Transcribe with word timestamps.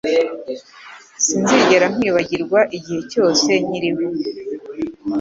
Sinzigera 1.25 1.85
nkwibagirwa 1.93 2.59
igihe 2.77 3.01
cyose 3.11 3.49
nkiriho. 3.65 4.05